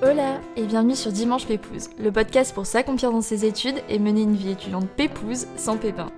[0.00, 4.22] Hola et bienvenue sur Dimanche Pépouze, le podcast pour s'accomplir dans ses études et mener
[4.22, 6.10] une vie étudiante pépouze sans pépin.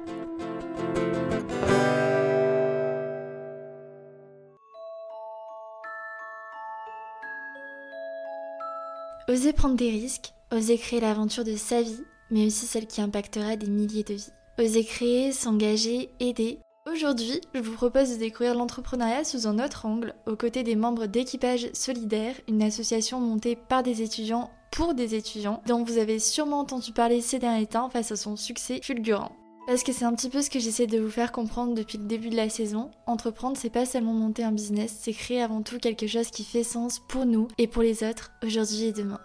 [9.29, 13.57] Oser prendre des risques, oser créer l'aventure de sa vie, mais aussi celle qui impactera
[13.57, 14.33] des milliers de vies.
[14.59, 16.59] Oser créer, s'engager, aider.
[16.91, 21.07] Aujourd'hui, je vous propose de découvrir l'entrepreneuriat sous un autre angle, aux côtés des membres
[21.07, 26.61] d'Équipage Solidaire, une association montée par des étudiants pour des étudiants, dont vous avez sûrement
[26.61, 29.33] entendu parler ces derniers temps face à son succès fulgurant.
[29.67, 32.05] Parce que c'est un petit peu ce que j'essaie de vous faire comprendre depuis le
[32.05, 32.91] début de la saison.
[33.07, 36.65] Entreprendre, c'est pas seulement monter un business, c'est créer avant tout quelque chose qui fait
[36.65, 39.21] sens pour nous et pour les autres, aujourd'hui et demain.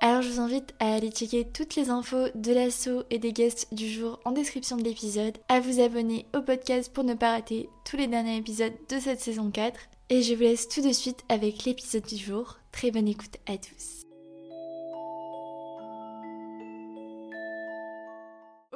[0.00, 3.66] Alors je vous invite à aller checker toutes les infos de l'assaut et des guests
[3.74, 7.68] du jour en description de l'épisode, à vous abonner au podcast pour ne pas rater
[7.84, 9.78] tous les derniers épisodes de cette saison 4.
[10.10, 12.58] Et je vous laisse tout de suite avec l'épisode du jour.
[12.70, 14.07] Très bonne écoute à tous.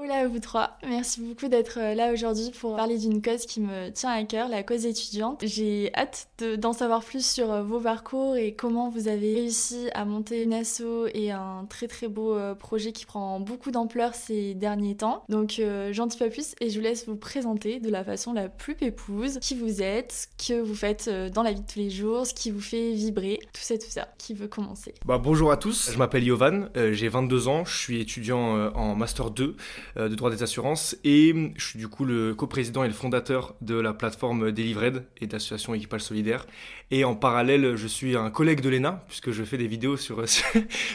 [0.04, 3.60] Hola à vous trois, merci beaucoup d'être euh, là aujourd'hui pour parler d'une cause qui
[3.60, 5.44] me tient à cœur, la cause étudiante.
[5.46, 6.26] J'ai hâte
[6.58, 10.54] d'en savoir plus sur euh, vos parcours et comment vous avez réussi à monter une
[10.54, 15.22] asso et un très très beau euh, projet qui prend beaucoup d'ampleur ces derniers temps.
[15.28, 18.48] Donc j'en dis pas plus et je vous laisse vous présenter de la façon la
[18.48, 22.26] plus pépouse qui vous êtes, que vous faites dans la vie de tous les jours,
[22.26, 24.08] ce qui vous fait vibrer, tout ça tout ça.
[24.18, 24.94] Qui veut commencer?
[25.04, 29.30] Bah, Bonjour à tous, je m'appelle Yovan, j'ai 22 ans, je suis étudiant en Master
[29.30, 29.54] 2
[29.91, 33.54] euh, de droit des assurances et je suis du coup le coprésident et le fondateur
[33.60, 36.46] de la plateforme Delivered et de l'association Équipage Solidaire.
[36.90, 40.22] Et en parallèle, je suis un collègue de l'ENA puisque je fais des vidéos sur,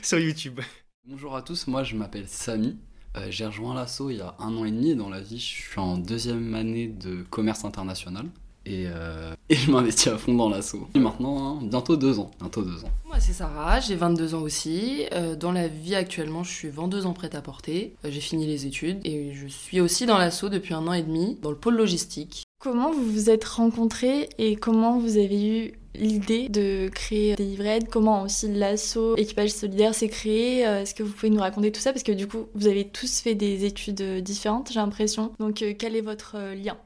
[0.01, 0.59] sur YouTube.
[1.05, 2.77] Bonjour à tous, moi je m'appelle Samy.
[3.15, 5.39] Euh, j'ai rejoint l'assaut il y a un an et demi dans la vie.
[5.39, 8.27] Je suis en deuxième année de commerce international
[8.67, 10.87] et, euh, et je m'investis à fond dans l'assaut.
[10.93, 12.31] Et maintenant, hein, bientôt deux ans.
[12.39, 12.91] Bientôt deux ans.
[13.05, 15.05] Moi, c'est Sarah, j'ai 22 ans aussi.
[15.13, 17.95] Euh, dans la vie actuellement, je suis vendeuse en prêt-à-porter.
[18.05, 21.03] Euh, j'ai fini les études et je suis aussi dans l'assaut depuis un an et
[21.03, 22.43] demi, dans le pôle logistique.
[22.59, 27.79] Comment vous vous êtes rencontrés et comment vous avez eu l'idée de créer des livrets,
[27.89, 30.65] comment aussi l'assaut équipage solidaire s'est créé.
[30.65, 31.91] Euh, est-ce que vous pouvez nous raconter tout ça?
[31.91, 35.31] Parce que du coup, vous avez tous fait des études euh, différentes, j'ai l'impression.
[35.39, 36.77] Donc, euh, quel est votre lien?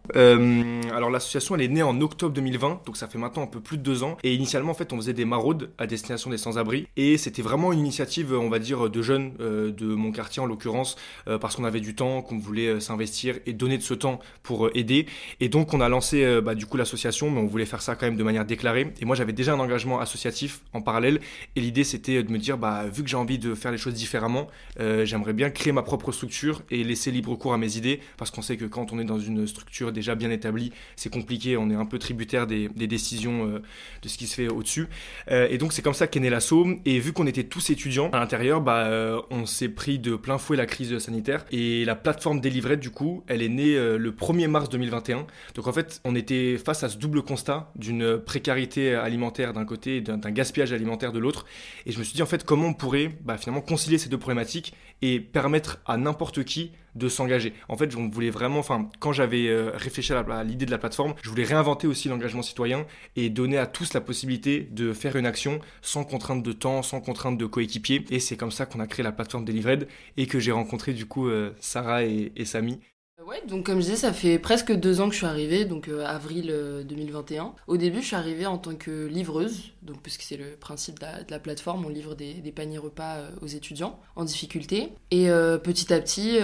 [0.94, 3.78] Alors, l'association, elle est née en octobre 2020, donc ça fait maintenant un peu plus
[3.78, 4.18] de deux ans.
[4.24, 6.88] Et initialement, en fait, on faisait des maraudes à destination des sans-abri.
[6.98, 10.96] Et c'était vraiment une initiative, on va dire, de jeunes de mon quartier en l'occurrence,
[11.26, 15.06] parce qu'on avait du temps, qu'on voulait s'investir et donner de ce temps pour aider.
[15.40, 18.06] Et donc, on a lancé bah, du coup l'association, mais on voulait faire ça quand
[18.06, 18.94] même de manière déclarée.
[19.02, 21.20] Et moi, j'avais déjà un engagement associatif en parallèle.
[21.56, 23.96] Et l'idée, c'était de me dire, bah, vu que j'ai envie de faire les choses
[23.96, 24.48] différemment,
[24.80, 28.00] euh, j'aimerais bien créer ma propre structure et laisser libre cours à mes idées.
[28.18, 31.58] Parce qu'on sait que quand on est dans une structure déjà bien établie, c'est compliqué.
[31.58, 33.62] On est un peu tributaire des, décisions euh,
[34.04, 34.88] de ce qui se fait au-dessus.
[35.32, 36.68] Euh, et donc, c'est comme ça qu'est né l'assaut.
[36.86, 38.88] Et vu qu'on était tous étudiants à l'intérieur, bah,
[39.32, 41.46] on s'est pris de plein fouet la crise sanitaire.
[41.52, 45.26] Et la plateforme Delivered, du coup, elle est née le 1er mars 2021.
[45.56, 49.98] Donc, en fait, on était face à ce double constat d'une précarité alimentaire d'un côté
[49.98, 51.46] et d'un gaspillage alimentaire de l'autre.
[51.86, 54.18] Et je me suis dit en fait comment on pourrait bah, finalement concilier ces deux
[54.18, 57.54] problématiques et permettre à n'importe qui de s'engager.
[57.70, 61.14] En fait, je voulais vraiment, enfin, quand j'avais euh, réfléchi à l'idée de la plateforme,
[61.22, 65.26] je voulais réinventer aussi l'engagement citoyen et donner à tous la possibilité de faire une
[65.26, 68.06] action sans contrainte de temps, sans contrainte de coéquipier.
[68.10, 69.88] Et c'est comme ça qu'on a créé la plateforme Delivered
[70.18, 72.80] et que j'ai rencontré du coup euh, Sarah et, et Samy.
[73.28, 75.90] Ouais, donc comme je disais, ça fait presque deux ans que je suis arrivée, donc
[75.90, 76.54] euh, avril
[76.88, 77.44] 2021.
[77.44, 81.00] Euh, Au début, je suis arrivée en tant que livreuse, donc puisque c'est le principe
[81.00, 84.90] de la, plateforme, on livre des, paniers repas euh, aux étudiants en difficulté.
[85.12, 85.28] Et
[85.64, 86.38] petit à petit,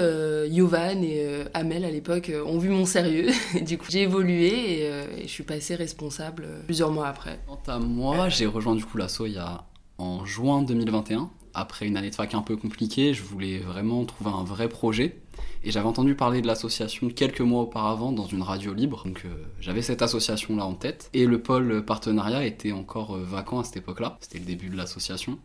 [0.53, 3.31] Yovan et Amel à l'époque ont vu mon sérieux.
[3.61, 7.39] du coup, j'ai évolué et, je suis passée responsable plusieurs mois après.
[7.47, 9.63] Quant à moi, j'ai rejoint du coup l'assaut il y a
[9.97, 11.29] en juin 2021.
[11.53, 15.17] Après une année de fac un peu compliquée, je voulais vraiment trouver un vrai projet
[15.63, 19.03] et j'avais entendu parler de l'association quelques mois auparavant dans une radio libre.
[19.05, 19.29] Donc euh,
[19.59, 21.09] j'avais cette association-là en tête.
[21.13, 24.17] Et le pôle partenariat était encore euh, vacant à cette époque-là.
[24.21, 25.37] C'était le début de l'association.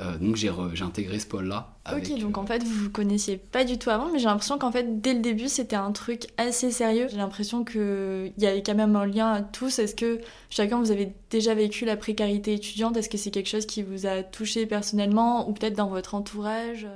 [0.00, 0.48] Euh, donc j'ai
[0.82, 1.74] intégré ce pôle-là.
[1.94, 4.72] Ok, donc en fait vous vous connaissiez pas du tout avant, mais j'ai l'impression qu'en
[4.72, 7.08] fait dès le début c'était un truc assez sérieux.
[7.10, 9.78] J'ai l'impression qu'il y avait quand même un lien à tous.
[9.78, 12.96] Est-ce que chacun vous avez déjà vécu la précarité étudiante?
[12.96, 16.86] Est-ce que c'est quelque chose qui vous a touché personnellement ou peut-être dans votre entourage?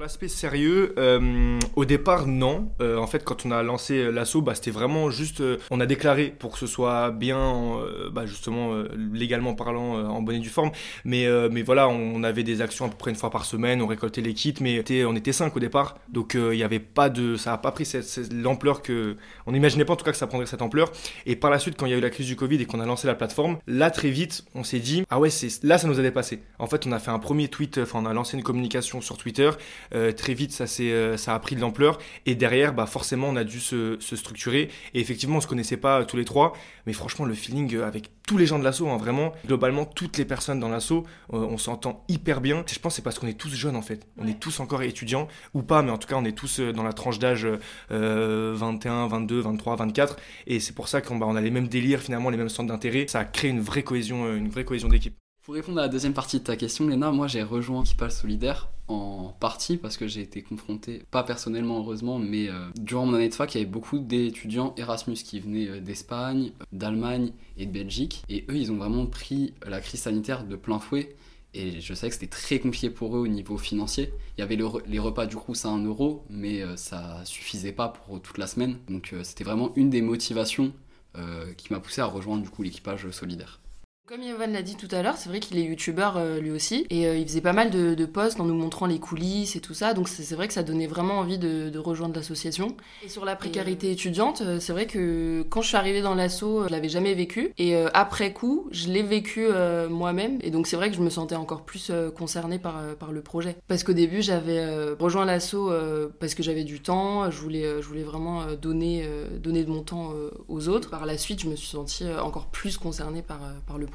[0.00, 2.68] L'aspect sérieux, euh, au départ, non.
[2.82, 5.40] Euh, en fait, quand on a lancé l'assaut, bah, c'était vraiment juste.
[5.40, 7.38] euh, on a déclaré pour que ce soit bien,
[7.78, 10.72] euh, bah, justement, euh, légalement parlant, euh, en bonne et due forme.
[11.06, 13.80] Mais, euh, mais voilà, on, avait des actions à peu près une fois par semaine,
[13.80, 15.96] on récoltait les kits, mais on était cinq au départ.
[16.08, 17.36] Donc, euh, il n'y avait pas de.
[17.36, 19.16] Ça n'a pas pris cette- cette- l'ampleur que.
[19.46, 20.90] On n'imaginait pas en tout cas que ça prendrait cette ampleur.
[21.24, 22.80] Et par la suite, quand il y a eu la crise du Covid et qu'on
[22.80, 25.86] a lancé la plateforme, là, très vite, on s'est dit Ah ouais, c'est là, ça
[25.86, 26.42] nous a dépassé.
[26.58, 29.16] En fait, on a fait un premier tweet, enfin, on a lancé une communication sur
[29.16, 29.50] Twitter.
[29.94, 31.98] Euh, très vite, ça, euh, ça a pris de l'ampleur.
[32.26, 34.70] Et derrière, bah, forcément, on a dû se, se structurer.
[34.94, 36.52] Et effectivement, on se connaissait pas euh, tous les trois.
[36.86, 40.24] Mais franchement, le feeling avec tous les gens de l'assaut, hein, vraiment, globalement, toutes les
[40.24, 42.64] personnes dans l'assaut, euh, on s'entend hyper bien.
[42.66, 44.06] Je pense c'est parce qu'on est tous jeunes, en fait.
[44.18, 46.82] On est tous encore étudiants, ou pas, mais en tout cas, on est tous dans
[46.82, 47.46] la tranche d'âge
[47.90, 50.16] euh, 21, 22, 23, 24.
[50.46, 52.68] Et c'est pour ça qu'on bah, on a les mêmes délires, finalement, les mêmes centres
[52.68, 53.06] d'intérêt.
[53.08, 55.16] Ça a créé une vraie cohésion, une vraie cohésion d'équipe.
[55.44, 58.70] Pour répondre à la deuxième partie de ta question, Léna, moi j'ai rejoint Équipage Solidaire
[58.88, 63.28] en partie parce que j'ai été confronté, pas personnellement heureusement, mais euh, durant mon année
[63.28, 67.72] de fac, il y avait beaucoup d'étudiants Erasmus qui venaient euh, d'Espagne, d'Allemagne et de
[67.72, 68.24] Belgique.
[68.30, 71.14] Et eux, ils ont vraiment pris la crise sanitaire de plein fouet.
[71.54, 74.12] Et je savais que c'était très compliqué pour eux au niveau financier.
[74.36, 77.88] Il y avait les repas du Crous à 1 euro, mais euh, ça suffisait pas
[77.88, 78.78] pour toute la semaine.
[78.88, 80.72] Donc euh, c'était vraiment une des motivations
[81.16, 83.60] euh, qui m'a poussé à rejoindre du coup l'équipage solidaire.
[84.06, 86.86] Comme Yovan l'a dit tout à l'heure, c'est vrai qu'il est youtubeur euh, lui aussi,
[86.90, 89.60] et euh, il faisait pas mal de, de posts en nous montrant les coulisses et
[89.60, 92.76] tout ça, donc c'est vrai que ça donnait vraiment envie de, de rejoindre l'association.
[93.02, 96.42] Et sur la précarité étudiante, euh, c'est vrai que quand je suis arrivée dans l'asso,
[96.42, 99.48] euh, je l'avais jamais vécu, et euh, après coup, je l'ai vécu
[99.88, 103.22] moi-même, et donc c'est vrai que je me sentais encore plus concernée par, par le
[103.22, 103.56] projet.
[103.68, 107.88] Parce qu'au début, j'avais rejoint l'asso euh, parce que j'avais du temps, je voulais, je
[107.88, 109.08] voulais vraiment donner,
[109.38, 110.12] donner de mon temps
[110.48, 110.90] aux autres.
[110.90, 113.93] Par la suite, je me suis sentie encore plus concernée par, par le projet,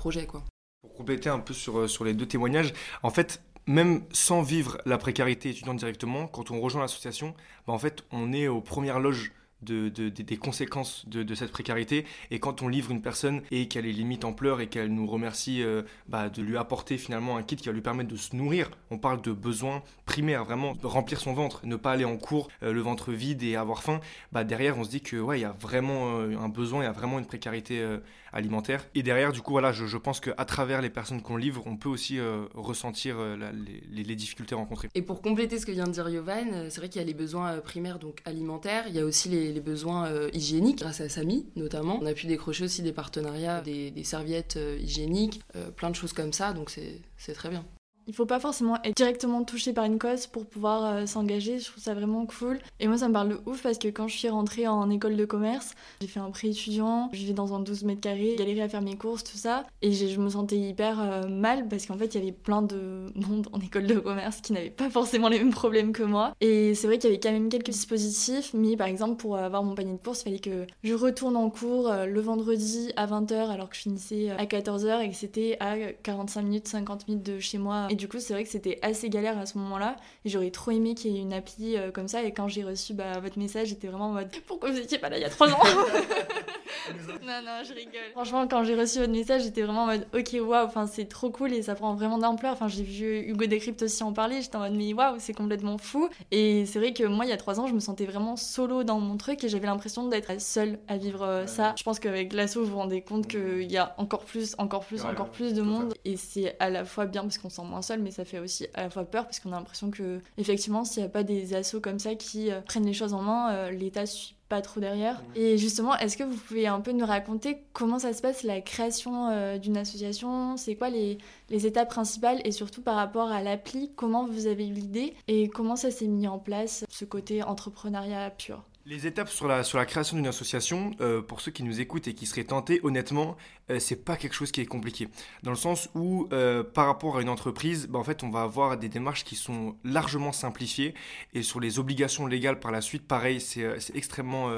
[0.82, 2.74] Pour compléter un peu sur, euh, sur les deux témoignages,
[3.04, 7.34] en fait, même sans vivre la précarité étudiante directement, quand on rejoint l'association,
[7.68, 9.32] bah, en fait, on est aux premières loges
[9.62, 12.06] de, de- de- des conséquences de, cette précarité.
[12.32, 15.06] Et quand on livre une personne et qu'elle est limite en pleurs et qu'elle nous
[15.06, 18.34] remercie euh, bah, de lui apporter finalement un kit qui va lui permettre de se
[18.38, 22.48] nourrir, on parle de besoins primaires, vraiment remplir son ventre, ne pas aller en cours
[22.64, 24.00] euh, le ventre vide et avoir faim,
[24.32, 26.88] bah, derrière on se dit que ouais, il y a vraiment un besoin, il y
[26.88, 27.86] a vraiment une précarité
[28.34, 28.86] alimentaire.
[28.96, 31.78] Et derrière, du coup, voilà, je, je pense qu'à travers les personnes qu'on livre, on
[31.78, 33.52] peut aussi euh, ressentir euh,
[33.92, 34.90] les, difficultés rencontrées.
[34.96, 37.08] Et pour compléter ce que vient de dire Yovan, euh, c'est vrai qu'il y a
[37.08, 41.46] les besoins primaires, donc alimentaires, il y a aussi les, besoins hygiéniques, grâce à Samy
[41.56, 42.00] notamment.
[42.02, 45.42] On a pu décrocher aussi des partenariats, des, des serviettes hygiéniques,
[45.76, 47.66] plein de choses comme ça, donc c'est très bien.
[48.10, 51.60] Il faut pas forcément être directement touché par une cause pour pouvoir euh, s'engager.
[51.60, 52.58] Je trouve ça vraiment cool.
[52.80, 55.16] Et moi, ça me parle de ouf parce que quand je suis rentrée en école
[55.16, 58.62] de commerce, j'ai fait un prêt étudiant, je vivais dans un 12 mètres carrés, galérais
[58.62, 59.64] à faire mes courses, tout ça.
[59.84, 63.06] Et je me sentais hyper euh, mal parce qu'en fait, il y avait plein de
[63.14, 66.34] monde en école de commerce qui n'avaient pas forcément les mêmes problèmes que moi.
[66.42, 69.62] Et c'est vrai qu'il y avait quand même quelques dispositifs, mais par exemple, pour avoir
[69.62, 73.06] mon panier de courses, il fallait que je retourne en cours euh, le vendredi à
[73.06, 77.24] 20h alors que je finissais à 14h et que c'était à 45 minutes, 50 minutes
[77.24, 77.88] de chez moi.
[78.00, 79.98] Du coup, c'est vrai que c'était assez galère à ce moment-là.
[80.26, 82.24] J'aurais trop aimé qu'il y ait une appli euh, comme ça.
[82.24, 85.10] Et quand j'ai reçu bah, votre message, j'étais vraiment en mode Pourquoi vous étiez pas
[85.10, 85.60] là il y a 3 ans?
[87.22, 88.12] Non, non, je rigole.
[88.14, 91.30] Franchement, quand j'ai reçu votre message, j'étais vraiment en mode Ok, waouh, enfin, c'est trop
[91.30, 92.54] cool et ça prend vraiment d'ampleur.
[92.54, 94.42] Enfin, j'ai vu Hugo Décrypte aussi en parler.
[94.42, 96.10] J'étais en mode Mais waouh, c'est complètement fou.
[96.32, 98.84] Et c'est vrai que moi, il y a 3 ans, je me sentais vraiment solo
[98.84, 101.74] dans mon truc et j'avais l'impression d'être seule à vivre euh, ça.
[101.78, 105.04] Je pense qu'avec l'asso, vous vous rendez compte qu'il y a encore plus, encore plus,
[105.04, 105.94] Ouais, encore ouais, plus de monde.
[106.06, 108.40] Et c'est à la fois bien parce qu'on se sent moins seul, mais ça fait
[108.40, 111.24] aussi à la fois peur parce qu'on a l'impression que, effectivement, s'il n'y a pas
[111.24, 114.62] des assos comme ça qui euh, prennent les choses en main, euh, l'État suit pas
[114.62, 115.22] trop derrière.
[115.36, 118.62] Et justement, est-ce que vous pouvez un peu nous raconter comment ça se passe la
[118.62, 120.58] création euh, d'une association?
[120.58, 122.42] C'est quoi les, les étapes principales?
[122.44, 125.14] Et surtout par rapport à l'appli, comment vous avez eu l'idée?
[125.28, 128.64] Et comment ça s'est mis en place, ce côté entrepreneuriat pur?
[128.90, 132.08] Les étapes sur la, sur la création d'une association, euh, pour ceux qui nous écoutent
[132.08, 133.38] et qui seraient tentés, honnêtement,
[133.70, 135.10] euh, c'est pas quelque chose qui est compliqué.
[135.44, 138.78] Dans le sens où, euh, par rapport à une entreprise, bah, fait, on va avoir
[138.78, 140.96] des démarches qui sont largement simplifiées.
[141.36, 144.50] Et sur les obligations légales par la suite, pareil, c'est euh, c'est extrêmement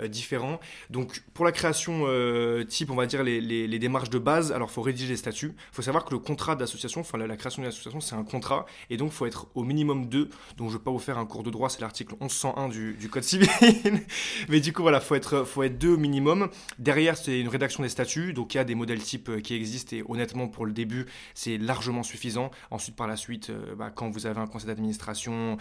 [0.00, 0.60] euh, euh, différent.
[0.90, 4.72] Donc, pour la création euh, type, on va dire les, démarches de base, alors il
[4.72, 5.54] faut rédiger les statuts.
[5.56, 8.66] Il faut savoir que le contrat d'association, enfin la, création d'une association, c'est un contrat.
[8.90, 10.28] Et donc, il faut être au minimum deux.
[10.56, 13.24] Donc, je vais pas vous faire un cours de droit, c'est l'article 1101 du, Code
[13.24, 13.48] civil.
[14.48, 16.48] mais du coup, voilà, faut être, faut être deux au minimum.
[16.78, 19.54] Derrière, c'est une rédaction des statuts, donc il y a des modèles types euh, qui
[19.54, 22.50] existent et honnêtement, pour le début, c'est largement suffisant.
[22.70, 25.56] Ensuite, par la suite, bah, quand vous avez un conseil d'administration,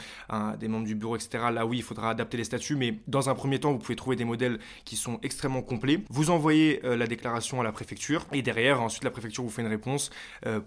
[0.59, 3.35] des membres du bureau, etc., là oui, il faudra adapter les statuts, mais dans un
[3.35, 5.99] premier temps, vous pouvez trouver des modèles qui sont extrêmement complets.
[6.09, 9.61] Vous envoyez euh, la déclaration à la préfecture et derrière, ensuite, la préfecture vous fait
[9.61, 10.09] une réponse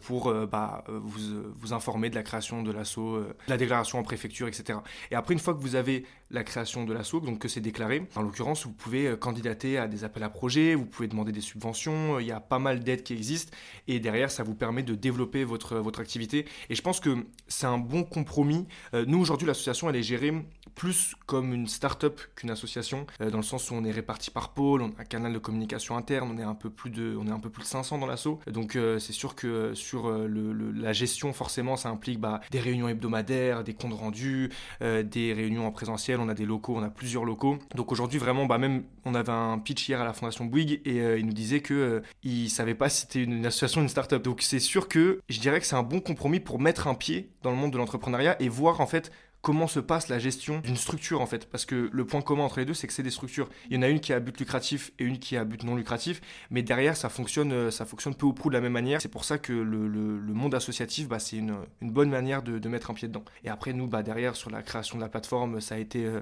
[0.03, 1.21] pour bah, vous,
[1.57, 4.79] vous, informer de la création de l'assaut, la déclaration en préfecture, etc.
[5.11, 6.05] Et après, une fois que vous avez
[6.35, 8.07] la création de l'assaut, donc que c'est déclaré.
[8.17, 11.41] En l'occurrence, vous pouvez euh, candidater à des appels à projets, vous pouvez demander des
[11.41, 13.57] subventions, il y a pas mal d'aides qui existent,
[13.87, 16.47] et derrière, ça vous permet de développer votre, votre activité.
[16.71, 18.67] Et je pense que c'est un bon compromis.
[18.95, 20.33] Euh, nous, aujourd'hui, l'association, elle est gérée
[20.75, 24.51] plus comme une start-up qu'une association, euh, dans le sens où on est réparti par
[24.51, 27.27] pôle, on a un canal de communication interne, on est un peu plus de, on
[27.27, 28.41] est un peu plus de 500 dans l'assaut.
[28.47, 33.65] Donc c'est sûr que sur le, la gestion, forcément, ça implique bah, des réunions hebdomadaires,
[33.65, 37.59] des comptes rendus, des réunions en présentiel on a des locaux, on a plusieurs locaux.
[37.75, 41.01] Donc aujourd'hui, vraiment, bah, même, on avait un pitch hier à la Fondation Bouygues et
[41.01, 43.89] euh, il nous disait que euh, il savait pas si c'était une, association ou une
[43.89, 44.23] start-up.
[44.23, 47.31] Donc c'est sûr que je dirais que c'est un bon compromis pour mettre un pied
[47.43, 49.13] dans le monde de l'entrepreneuriat et voir en fait
[49.45, 51.47] comment se passe la gestion d'une structure en fait.
[51.47, 53.51] Parce que le point commun entre les deux, c'est que c'est des structures.
[53.69, 55.77] Il y en a une qui a but lucratif et une qui a but non
[55.77, 59.03] lucratif, mais derrière, ça fonctionne, euh, ça fonctionne peu ou prou de la même manière.
[59.03, 62.95] C'est pour ça que le, monde associatif, bah, c'est une, bonne manière de, mettre un
[62.95, 63.25] pied dedans.
[63.45, 66.21] Et après, nous, bah, derrière, sur la création de la plateforme, ça a été euh,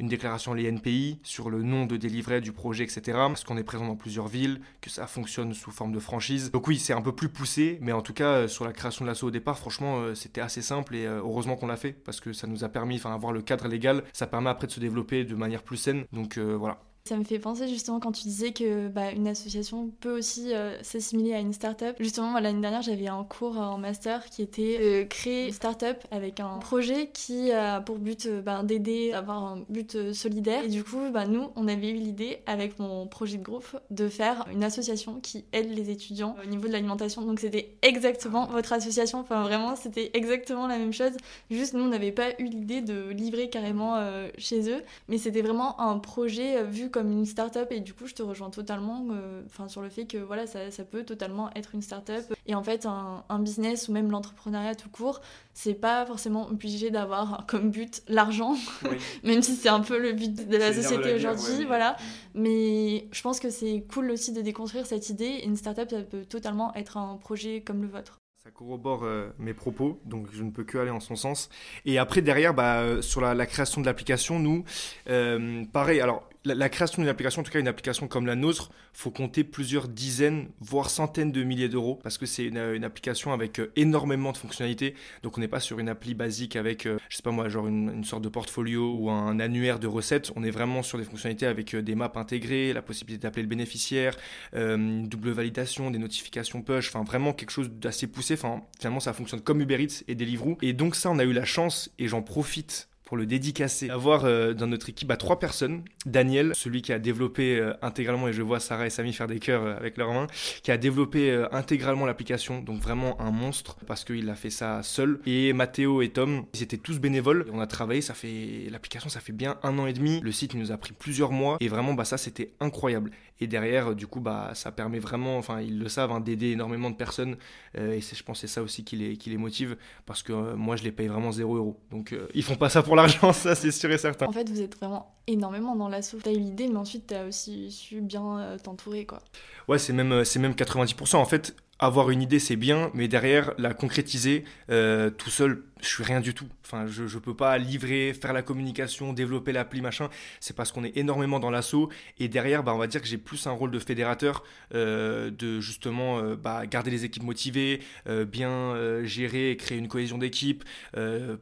[0.00, 3.02] une déclaration les NPI sur le nom de délivrer du projet, etc.
[3.06, 6.50] Parce qu'on est présent dans plusieurs villes, que ça fonctionne sous forme de franchise.
[6.50, 9.04] Donc oui, c'est un peu plus poussé, mais en tout cas, euh, sur la création
[9.04, 12.32] de l'assaut au départ, franchement, c'était assez simple et heureusement qu'on l'a fait parce que
[12.32, 15.24] ça nous a permis, enfin avoir le cadre légal, ça permet après de se développer
[15.24, 16.04] de manière plus saine.
[16.12, 16.78] Donc euh, voilà.
[17.06, 20.82] Ça me fait penser justement quand tu disais que bah, une association peut aussi euh,
[20.82, 21.94] s'assimiler à une start-up.
[22.00, 26.40] Justement, l'année dernière, j'avais un cours en master qui était euh, créer une start-up avec
[26.40, 30.64] un projet qui a pour but euh, bah, d'aider avoir un but solidaire.
[30.64, 34.08] Et du coup, bah, nous, on avait eu l'idée avec mon projet de groupe de
[34.08, 37.20] faire une association qui aide les étudiants au niveau de l'alimentation.
[37.20, 39.20] Donc c'était exactement votre association.
[39.20, 41.12] Enfin, vraiment, c'était exactement la même chose.
[41.50, 44.02] Juste, nous, on n'avait pas eu l'idée de livrer carrément
[44.38, 48.14] chez eux, mais c'était vraiment un projet vu comme une start-up et du coup je
[48.14, 51.74] te rejoins totalement euh, enfin sur le fait que voilà ça, ça, peut totalement être
[51.74, 52.24] une start-up.
[52.46, 55.20] Et en fait un, un business ou même l'entrepreneuriat tout court
[55.54, 58.54] c'est pas forcément obligé d'avoir comme but l'argent
[59.24, 61.96] même si c'est un peu le but de la société aujourd'hui voilà.
[62.34, 65.42] Mais je pense que c'est cool aussi de déconstruire cette idée.
[65.44, 68.20] Une start-up ça peut totalement être un projet comme le vôtre.
[68.44, 71.48] Ça corrobore euh, mes propos, donc je ne peux que aller en son sens.
[71.86, 74.64] Et après, derrière, bah, euh, sur la, la, création de l'application, nous,
[75.08, 78.70] euh, pareil, alors la, création d'une application, en tout cas une application comme la nôtre,
[78.92, 83.60] faut compter plusieurs dizaines, voire centaines de milliers d'euros, parce que c'est une, application avec
[83.60, 84.94] euh, énormément de fonctionnalités.
[85.22, 87.66] Donc on n'est pas sur une appli basique avec, euh, je sais pas moi, genre
[87.66, 90.32] une, sorte de portfolio ou un annuaire de recettes.
[90.36, 93.48] On est vraiment sur des fonctionnalités avec euh, des maps intégrées, la possibilité d'appeler le
[93.48, 94.16] bénéficiaire,
[94.52, 98.34] une double validation, des notifications push, enfin vraiment quelque chose d'assez poussé.
[98.34, 100.58] Enfin, finalement ça fonctionne comme Uber Eats et Deliveroo.
[100.62, 104.24] Et donc ça, on a eu la chance, et j'en profite pour le dédicacer, avoir
[104.24, 105.84] euh, dans notre équipe bah, trois personnes.
[106.06, 109.38] Daniel, celui qui a développé euh, intégralement, et je vois Sarah et Samy faire des
[109.38, 110.26] cœurs euh, avec leurs mains,
[110.62, 115.20] qui a développé intégralement l'application, donc vraiment un monstre, parce qu'il a fait ça seul.
[115.26, 117.46] Et Mathéo et Tom, ils étaient tous bénévoles.
[117.52, 120.20] On a travaillé, ça fait l'application, ça fait bien un an et demi.
[120.20, 123.10] Le site, nous a pris plusieurs mois, et vraiment, bah, ça, c'était incroyable.
[123.44, 126.90] Et derrière, du coup, bah, ça permet vraiment, enfin, ils le savent, hein, d'aider énormément
[126.90, 127.36] de personnes.
[127.76, 130.76] et c'est, je pense, c'est ça aussi qui les, qui les motive, parce que moi,
[130.76, 131.80] je les paye vraiment 0 euros.
[131.90, 134.26] Donc, ils font pas ça pour l'argent, ça c'est sûr et certain.
[134.26, 136.18] En fait, vous êtes vraiment énormément dans l'assaut.
[136.22, 139.20] T'as eu l'idée, mais ensuite t'as aussi su bien euh, t'entourer, quoi.
[139.68, 141.16] Ouais, c'est même, euh, c'est même 90%.
[141.16, 145.90] En fait, avoir une idée, c'est bien, mais derrière, la concrétiser euh, tout seul, je
[145.90, 146.48] suis rien du tout.
[146.64, 150.08] Enfin, je ne peux pas livrer, faire la communication, développer l'appli, machin.
[150.40, 151.90] C'est parce qu'on est énormément dans l'assaut.
[152.18, 154.42] Et derrière, bah, on va dire que j'ai plus un rôle de fédérateur,
[154.74, 157.80] euh, de justement euh, bah, garder les équipes motivées,
[158.26, 158.74] bien
[159.04, 160.64] gérer créer une cohésion d'équipe,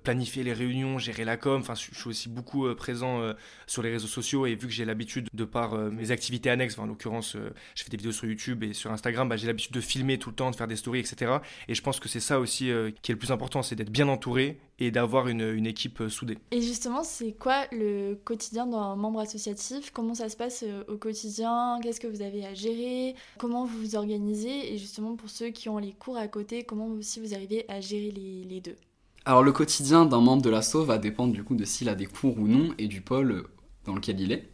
[0.03, 1.61] planifier les réunions, gérer la com.
[1.61, 3.21] Enfin, je suis aussi beaucoup présent
[3.67, 4.47] sur les réseaux sociaux.
[4.47, 7.37] Et vu que j'ai l'habitude, de par mes activités annexes, en l'occurrence,
[7.75, 10.31] je fais des vidéos sur YouTube et sur Instagram, bah, j'ai l'habitude de filmer tout
[10.31, 11.33] le temps, de faire des stories, etc.
[11.69, 13.91] Et je pense que c'est ça aussi euh, qui est le plus important, c'est d'être
[13.91, 16.39] bien entouré et d'avoir une, une, équipe euh, soudée.
[16.51, 19.91] Et justement, c'est quoi le quotidien d'un membre associatif?
[19.93, 21.79] Comment ça se passe euh, au quotidien?
[21.83, 23.15] Qu'est-ce que vous avez à gérer?
[23.39, 24.73] Comment vous vous organisez?
[24.73, 27.81] Et justement, pour ceux qui ont les cours à côté, comment aussi vous arrivez à
[27.81, 28.77] gérer les, les deux?
[29.25, 32.07] Alors le quotidien d'un membre de l'asso va dépendre du coup de s'il a des
[32.07, 33.45] cours ou non et du pôle
[33.85, 34.49] dans lequel il est.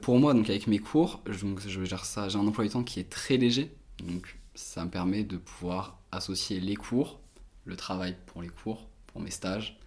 [0.00, 2.84] pour moi, donc avec mes cours, je, je gère ça, j'ai un emploi du temps
[2.84, 7.18] qui est très léger, donc ça me permet de pouvoir associer les cours,
[7.64, 9.78] le travail pour les cours, pour mes stages,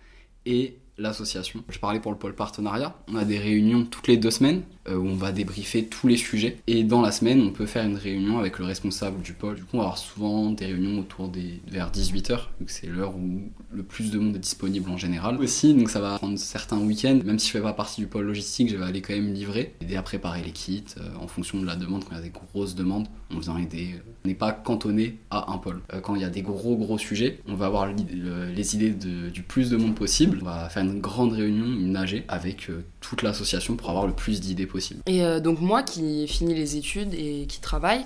[0.46, 1.64] et l'association.
[1.70, 2.96] Je parlais pour le pôle partenariat.
[3.08, 6.18] On a des réunions toutes les deux semaines euh, où on va débriefer tous les
[6.18, 6.58] sujets.
[6.68, 9.56] Et dans la semaine, on peut faire une réunion avec le responsable du pôle.
[9.56, 12.88] Du coup, on va avoir souvent des réunions autour des vers 18h, vu que c'est
[12.88, 15.38] l'heure où le plus de monde est disponible en général.
[15.40, 17.20] Aussi, donc ça va prendre certains week-ends.
[17.26, 19.74] Même si je fais pas partie du pôle logistique, je vais aller quand même livrer,
[19.82, 22.04] aider à préparer les kits euh, en fonction de la demande.
[22.04, 23.96] Quand il y a des grosses demandes, on vient aider.
[24.26, 25.82] On n'est pas cantonné à un pôle.
[25.94, 29.44] Euh, quand il y a des gros gros sujets, on va avoir les idées du
[29.44, 30.40] plus de monde possible.
[30.42, 34.14] On va faire une grande réunion, une AG, avec euh, toute l'association pour avoir le
[34.14, 35.02] plus d'idées possible.
[35.08, 38.06] Et euh, donc moi qui finis les études et qui travaille,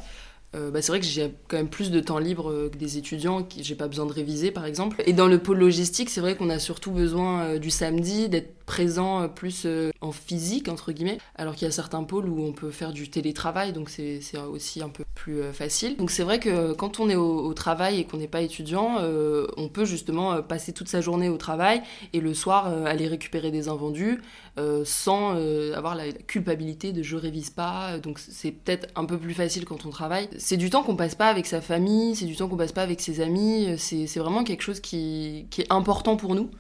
[0.72, 3.76] bah c'est vrai que j'ai quand même plus de temps libre que des étudiants, j'ai
[3.76, 5.04] pas besoin de réviser par exemple.
[5.06, 9.24] Et dans le pôle logistique, c'est vrai qu'on a surtout besoin du samedi, d'être présent
[9.24, 12.52] euh, plus euh, en physique, entre guillemets, alors qu'il y a certains pôles où on
[12.52, 14.20] peut faire du télétravail, donc c'est
[14.52, 15.96] aussi un peu plus euh, facile.
[15.98, 18.98] Donc c'est vrai que quand on est au, travail et qu'on n'est pas étudiant,
[19.56, 21.82] on peut justement passer toute sa journée au travail
[22.12, 24.22] et le soir aller récupérer des invendus
[24.84, 25.36] sans
[25.74, 29.86] avoir la culpabilité de je révise pas, donc c'est peut-être un peu plus facile quand
[29.86, 30.30] on travaille.
[30.38, 32.84] C'est du temps qu'on passe pas avec sa famille, c'est du temps qu'on passe pas
[32.84, 36.52] avec ses amis, c'est vraiment quelque chose qui, qui est important pour nous,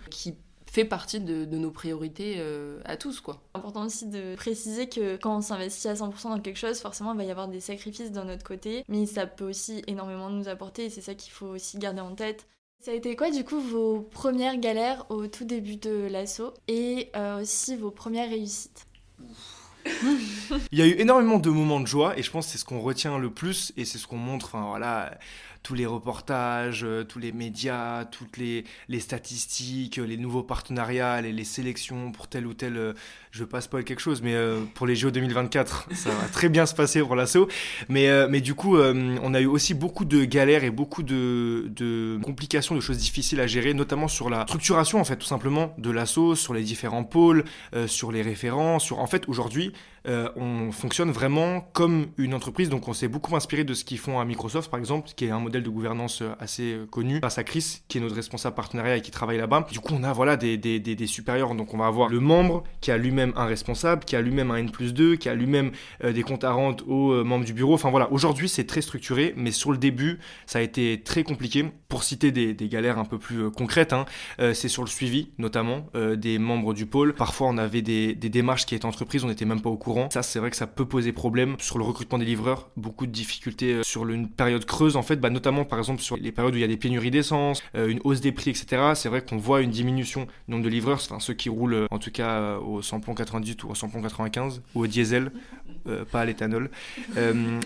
[0.69, 3.21] fait partie de, nos priorités euh, à tous.
[3.21, 3.41] quoi.
[3.53, 7.17] Important aussi de préciser que quand on s'investit à 100% dans quelque chose, forcément il
[7.17, 10.85] va y avoir des sacrifices d'un autre côté, mais ça peut aussi énormément nous apporter
[10.85, 12.47] et c'est ça qu'il faut aussi garder en tête.
[12.79, 17.09] Ça a été quoi du coup vos premières galères au tout début de l'assaut et
[17.15, 18.85] euh, aussi vos premières réussites?
[20.71, 22.65] Il y a eu énormément de moments de joie et je pense que c'est ce
[22.65, 24.47] qu'on retient le plus et c'est ce qu'on montre.
[24.47, 25.17] Enfin voilà,
[25.67, 28.63] tous les reportages, euh, tous les médias, toutes les,
[28.99, 32.95] statistiques, les nouveaux partenariats, les, les, sélections pour tel ou tel.
[33.27, 36.27] Euh, je veux pas spoil quelque chose, mais euh, pour les JO 2024, ça va
[36.27, 37.47] très bien se passer pour l'assaut.
[37.89, 42.75] Mais, mais du coup, on a eu aussi beaucoup de galères et beaucoup de, complications,
[42.75, 46.35] de choses difficiles à gérer, notamment sur la structuration, en fait, tout simplement, de l'assaut,
[46.35, 47.43] sur les différents pôles,
[47.87, 48.79] sur les référents.
[48.79, 48.99] Sur...
[48.99, 49.73] En fait, aujourd'hui,
[50.05, 54.19] on fonctionne vraiment comme une entreprise, donc on s'est beaucoup inspiré de ce qu'ils font
[54.19, 57.37] à Microsoft, par exemple, qui est un modèle de gouvernance euh, assez euh, connu, face
[57.37, 59.67] à Chris, qui est notre responsable partenariat et qui travaille là-bas.
[59.71, 61.55] Du coup, on a voilà des, des, supérieurs.
[61.55, 64.57] Donc, on va avoir le membre qui a lui-même un responsable, qui a lui-même un
[64.57, 65.71] N plus 2, qui a lui-même
[66.03, 67.73] euh, des comptes à rente aux membres du bureau.
[67.73, 71.65] Enfin voilà, aujourd'hui, c'est très structuré, mais sur le début, ça a été très compliqué.
[71.89, 74.05] Pour citer des, galères un peu plus concrètes, hein,
[74.37, 77.13] c'est sur le suivi, notamment des membres du pôle.
[77.13, 80.09] Parfois, on avait des, démarches qui étaient entreprises, on n'était même pas au courant.
[80.11, 81.55] Ça, c'est vrai que ça peut poser problème.
[81.59, 85.29] Sur le recrutement des livreurs, beaucoup de difficultés sur une période creuse, en fait, bah,
[85.29, 87.99] notamment par exemple sur les périodes où il y a des pénuries d'essence, euh, une
[88.03, 88.93] hausse des prix, etc.
[88.95, 91.87] C'est vrai qu'on voit une diminution du nombre de livreurs, enfin ceux qui roulent euh,
[91.91, 95.31] en tout cas euh, au samplon 98 ou au samplon 95 ou au diesel,
[96.11, 96.69] pas à l'éthanol.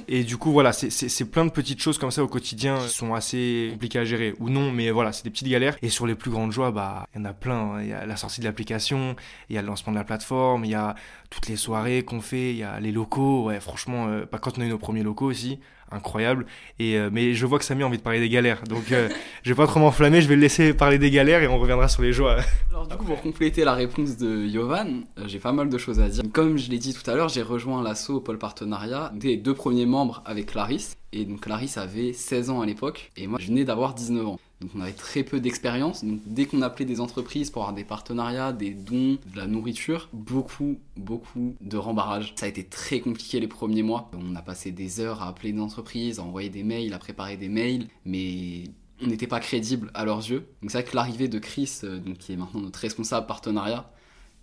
[0.07, 3.13] et du coup voilà, c'est plein de petites choses comme ça au quotidien qui sont
[3.13, 5.77] assez compliquées à gérer ou non, mais voilà, c'est des petites galères.
[5.81, 7.75] Et sur les plus grandes joies, bah il y en a plein.
[7.75, 7.81] Hein.
[7.81, 9.15] Il y a la sortie de l'application,
[9.49, 10.95] il y a le lancement de la plateforme, il y a
[11.29, 13.45] toutes les soirées qu'on fait, il y a les locaux.
[13.45, 15.59] Ouais, franchement, pas quand on a eu nos premiers locaux aussi
[15.91, 16.45] incroyable.
[16.79, 18.63] Et, euh, mais je vois que Samy a envie de parler des galères.
[18.63, 19.09] Donc euh,
[19.43, 21.87] je vais pas trop m'enflammer, je vais le laisser parler des galères et on reviendra
[21.87, 22.37] sur les joies.
[22.69, 25.99] Alors du coup, pour compléter la réponse de Yovan, euh, j'ai pas mal de choses
[25.99, 26.23] à dire.
[26.31, 29.85] Comme je l'ai dit tout à l'heure, j'ai rejoint au pôle partenariat des deux premiers
[29.85, 30.95] membres avec Clarisse.
[31.13, 34.39] Et donc Clarisse avait 16 ans à l'époque et moi je venais d'avoir 19 ans.
[34.61, 36.05] Donc on avait très peu d'expérience.
[36.05, 40.07] Donc dès qu'on appelait des entreprises pour avoir des partenariats, des dons, de la nourriture,
[40.13, 42.33] beaucoup, beaucoup de rembarrage.
[42.35, 44.11] Ça a été très compliqué les premiers mois.
[44.13, 47.37] On a passé des heures à appeler des entreprises, à envoyer des mails, à préparer
[47.37, 48.65] des mails, mais
[49.01, 50.45] on n'était pas crédible à leurs yeux.
[50.61, 53.91] Donc c'est vrai que l'arrivée de Chris, euh, qui est maintenant notre responsable partenariat,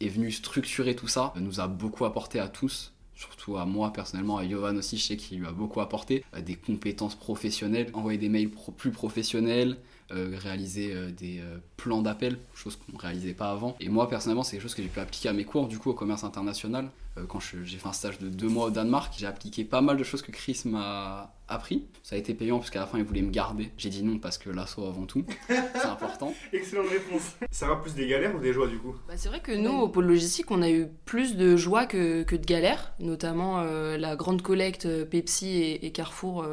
[0.00, 4.38] est venu structurer tout ça, nous a beaucoup apporté à tous surtout à moi personnellement,
[4.38, 8.18] à Yovan aussi, je sais qu'il lui a beaucoup apporté, euh, des compétences professionnelles, envoyer
[8.18, 9.76] des mails plus professionnels,
[10.11, 13.77] réaliser euh, des euh, plans d'appel, chose qu'on ne réalisait pas avant.
[13.81, 15.90] Et moi, personnellement, c'est quelque chose que j'ai pu appliquer à mes cours, du coup,
[15.90, 16.90] au commerce international.
[17.29, 20.05] quand j'ai fait un stage de deux mois au Danemark, j'ai appliqué pas mal de
[20.05, 21.87] choses que Chris m'a appris.
[22.03, 23.71] Ça a été payant, puisqu'à la fin, il voulait me garder.
[23.77, 26.33] J'ai dit non, parce que l'assaut avant tout, c'est important.
[26.53, 27.37] Excellente réponse.
[27.51, 28.94] Ça va plus des galères ou des joies, du coup?
[29.09, 32.23] Bah, C'est vrai que nous, au pôle logistique, on a eu plus de joies que,
[32.23, 36.47] que de galères, notamment la grande collecte Pepsi et, et Carrefour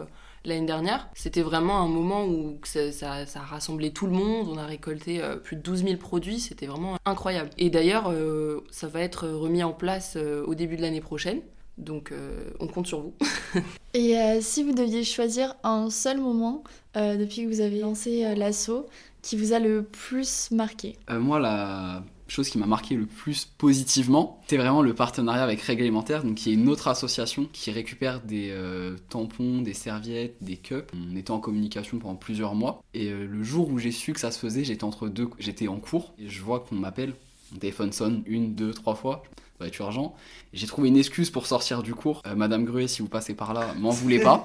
[0.48, 1.10] l'année dernière.
[1.14, 4.48] C'était vraiment un moment où ça, a rassemblé tout le monde.
[4.50, 6.40] On a récolté euh, plus de 12 000 produits.
[6.40, 7.50] C'était vraiment incroyable.
[7.58, 11.42] Et d'ailleurs, euh, ça va être remis en place euh, au début de l'année prochaine.
[11.78, 12.14] Donc
[12.62, 13.14] on compte sur vous.
[13.94, 16.64] Et si vous deviez choisir un seul moment
[16.96, 18.86] depuis que vous avez lancé l'assaut
[19.22, 20.96] qui vous a le plus marqué?
[21.10, 25.84] Moi, la chose qui m'a marqué le plus positivement, c'est vraiment le partenariat avec Règles
[25.84, 30.58] Alimentaires, donc qui est une autre association qui récupère des euh, tampons, des serviettes, des
[30.58, 30.92] cups.
[30.94, 34.20] On était en communication pendant plusieurs mois et euh, le jour où j'ai su que
[34.20, 37.14] ça se faisait, j'étais entre deux, j'étais en cours et je vois qu'on m'appelle
[37.52, 39.24] Mon téléphone sonne une, deux, trois fois.
[39.60, 40.16] Va être urgent.
[40.54, 42.22] J'ai trouvé une excuse pour sortir du cours.
[42.28, 44.44] Euh, Madame Gruet, si vous passez par là, m'en voulez pas.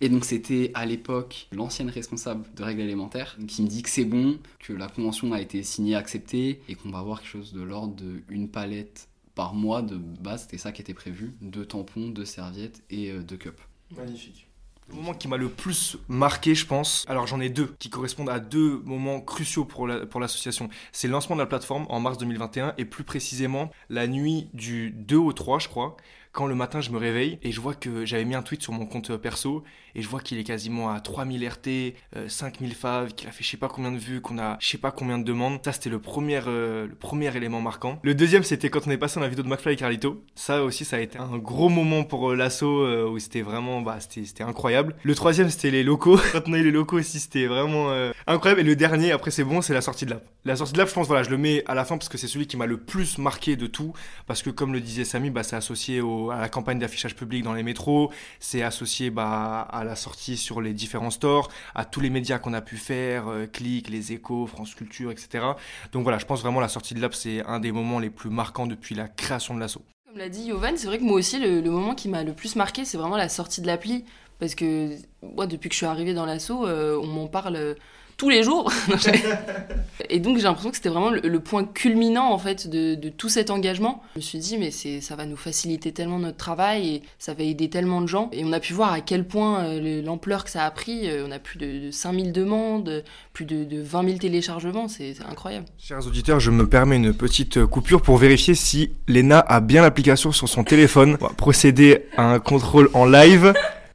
[0.00, 4.04] Et donc c'était à l'époque l'ancienne responsable de règles élémentaires qui me dit que c'est
[4.04, 7.62] bon, que la convention a été signée, acceptée et qu'on va avoir quelque chose de
[7.62, 7.94] l'ordre
[8.28, 12.82] d'une palette par mois de base, c'était ça qui était prévu, deux tampons, deux serviettes
[12.90, 13.62] et euh, deux cups.
[13.96, 14.46] Magnifique.
[14.88, 18.28] Le moment qui m'a le plus marqué, je pense, alors j'en ai deux qui correspondent
[18.28, 20.68] à deux moments cruciaux pour l'association.
[20.90, 24.90] c'est le lancement de la plateforme en mars 2021 et plus précisément la nuit du
[24.90, 25.96] 2 au 3, je crois,
[26.32, 28.72] quand le matin je me réveille et je vois que j'avais mis un tweet sur
[28.72, 29.62] mon compte perso
[29.94, 31.94] et je vois qu'il est quasiment à 3000 RT,
[32.28, 34.78] 5000 faves, qu'il a fait je sais pas combien de vues, qu'on a je sais
[34.78, 35.60] pas combien de demandes.
[35.64, 37.98] Ça c'était le premier, euh, le premier élément marquant.
[38.02, 40.24] Le deuxième c'était quand on est passé dans la vidéo de McFly et Carlito.
[40.34, 43.98] Ça aussi ça a été un gros moment pour euh, l'assaut où c'était vraiment, bah
[44.00, 44.96] c'était incroyable.
[45.02, 46.18] Le troisième c'était les locaux.
[46.32, 47.90] quand on a eu les locaux aussi c'était vraiment
[48.26, 48.60] incroyable.
[48.60, 50.24] Et le dernier après c'est bon c'est la sortie de l'app.
[50.44, 52.18] La sortie de l'app je pense voilà je le mets à la fin parce que
[52.18, 53.92] c'est celui qui m'a le plus marqué de tout
[54.26, 56.00] parce que comme le disait Samy bah c'est associé
[56.32, 60.60] à la campagne d'affichage public dans les métros, c'est associé bah, à la sortie sur
[60.60, 64.74] les différents stores, à tous les médias qu'on a pu faire, euh, Les Échos, France
[64.74, 65.44] Culture, etc.
[65.92, 68.30] Donc voilà, je pense vraiment la sortie de l'app, c'est un des moments les plus
[68.30, 69.82] marquants depuis la création de l'assaut.
[70.06, 72.56] Comme l'a dit Yovan, c'est vrai que moi aussi, le, moment qui m'a le plus
[72.56, 74.04] marqué, c'est vraiment la sortie de l'appli.
[74.38, 77.76] Parce que moi, depuis que je suis arrivée dans l'assaut, euh, on m'en parle
[78.16, 78.72] tous les jours.
[80.10, 83.50] et donc j'ai l'impression que c'était vraiment le, point culminant en fait de, tout cet
[83.50, 84.02] engagement.
[84.14, 87.34] Je me suis dit mais c'est ça va nous faciliter tellement notre travail et ça
[87.34, 88.28] va aider tellement de gens.
[88.32, 91.08] Et on a pu voir à quel point euh, l'ampleur que ça a pris.
[91.08, 95.66] Euh, on a plus de, 5000 demandes, plus de, 20 000 téléchargements, c'est incroyable.
[95.78, 100.32] Chers auditeurs, je me permets une petite coupure pour vérifier si Lena a bien l'application
[100.32, 101.16] sur son téléphone.
[101.20, 103.52] On va procéder à un contrôle en live.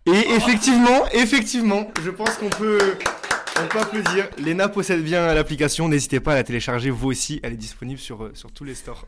[0.08, 2.80] Et effectivement, effectivement, je pense qu'on peut
[3.64, 4.30] on peut applaudir.
[4.38, 5.88] Léna possède bien l'application.
[5.90, 7.40] N'hésitez pas à la télécharger vous aussi.
[7.44, 9.08] Elle est disponible sur, euh, sur tous les stores.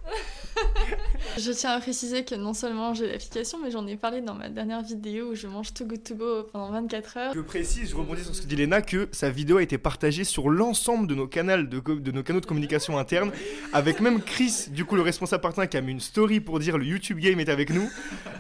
[1.38, 4.50] je tiens à préciser que non seulement j'ai l'application, mais j'en ai parlé dans ma
[4.50, 7.34] dernière vidéo où je mange Too Good To Go pendant 24 heures.
[7.34, 10.24] Je précise, je rebondis sur ce que dit Léna, que sa vidéo a été partagée
[10.24, 13.32] sur l'ensemble de nos canaux de, de nos canaux de communication interne,
[13.74, 16.78] avec même Chris, du coup le responsable partenaire, qui a mis une story pour dire
[16.78, 17.90] le YouTube Game est avec nous.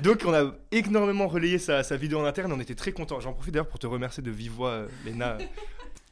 [0.03, 3.19] Donc on a énormément relayé sa, sa vidéo en interne, on était très contents.
[3.19, 5.37] J'en profite d'ailleurs pour te remercier de vive voix, euh, Léna.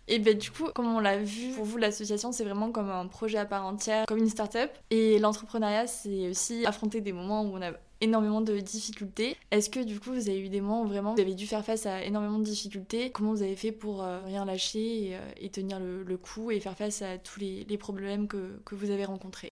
[0.07, 3.07] Et ben du coup, comme on l'a vu, pour vous l'association c'est vraiment comme un
[3.07, 4.71] projet à part entière, comme une start-up.
[4.89, 9.35] Et l'entrepreneuriat c'est aussi affronter des moments où on a énormément de difficultés.
[9.51, 11.65] Est-ce que du coup vous avez eu des moments où vraiment vous avez dû faire
[11.65, 13.11] face à énormément de difficultés?
[13.11, 16.75] Comment vous avez fait pour euh, rien lâcher et, euh, tenir le, coup et faire
[16.75, 19.49] face à tous les, problèmes que, que vous avez rencontrés?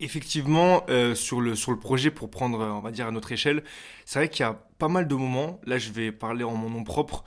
[0.00, 3.64] Effectivement, euh, sur, le, sur le projet, pour prendre, on va dire, à notre échelle,
[4.04, 6.70] c'est vrai qu'il y a pas mal de moments, là je vais parler en mon
[6.70, 7.24] nom propre,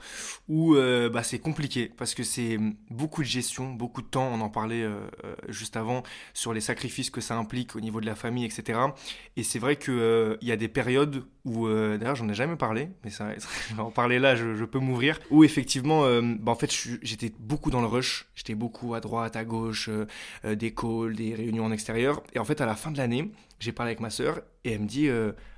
[0.48, 2.58] où euh, bah, c'est compliqué parce que c'est
[2.90, 6.62] beaucoup de gestion, beaucoup de temps, on en parlait euh, euh, juste avant, sur les
[6.62, 8.80] sacrifices que ça implique au niveau de la famille, etc.
[9.36, 12.88] Et c'est vrai qu'il il y a des périodes où, d'ailleurs j'en ai jamais parlé,
[13.04, 13.28] mais ça,
[13.78, 17.86] en parler là, je, peux m'ouvrir, où effectivement, bah, en fait j'étais beaucoup dans le
[17.86, 19.90] rush, j'étais beaucoup à droite, à gauche,
[20.44, 23.72] des calls, des réunions en extérieur, et en fait à la fin de l'année, j'ai
[23.72, 25.10] parlé avec ma sœur et elle me dit,